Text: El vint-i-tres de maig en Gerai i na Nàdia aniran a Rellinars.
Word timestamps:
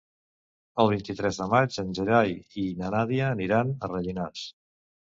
El 0.83 0.89
vint-i-tres 0.93 1.37
de 1.41 1.47
maig 1.53 1.77
en 1.85 1.93
Gerai 2.01 2.35
i 2.65 2.67
na 2.83 2.93
Nàdia 2.99 3.31
aniran 3.39 3.79
a 3.81 3.95
Rellinars. 3.97 4.53